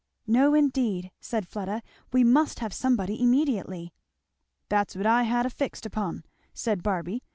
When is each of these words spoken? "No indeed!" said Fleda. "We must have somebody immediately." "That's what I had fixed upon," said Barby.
"No 0.25 0.55
indeed!" 0.55 1.11
said 1.19 1.47
Fleda. 1.47 1.83
"We 2.11 2.23
must 2.23 2.57
have 2.57 2.73
somebody 2.73 3.21
immediately." 3.21 3.93
"That's 4.67 4.95
what 4.95 5.05
I 5.05 5.21
had 5.21 5.53
fixed 5.53 5.85
upon," 5.85 6.23
said 6.55 6.81
Barby. 6.81 7.21